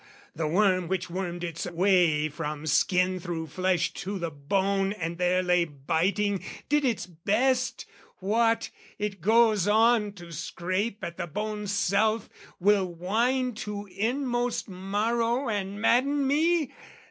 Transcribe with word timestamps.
The 0.35 0.47
worm 0.47 0.87
which 0.87 1.11
wormed 1.11 1.43
its 1.43 1.67
way 1.67 2.27
from 2.27 2.65
skin 2.65 3.19
through 3.19 3.45
flesh 3.45 3.93
To 3.93 4.17
the 4.17 4.31
bone 4.31 4.93
and 4.93 5.19
there 5.19 5.43
lay 5.43 5.63
biting, 5.63 6.43
did 6.69 6.83
its 6.83 7.05
best, 7.05 7.85
What, 8.17 8.71
it 8.97 9.21
goes 9.21 9.67
on 9.67 10.13
to 10.13 10.31
scrape 10.31 11.03
at 11.03 11.17
the 11.17 11.27
bone's 11.27 11.71
self, 11.71 12.29
Will 12.59 12.87
wind 12.91 13.57
to 13.57 13.85
inmost 13.95 14.67
marrow 14.67 15.47
and 15.47 15.79
madden 15.79 16.25
me? 16.25 16.73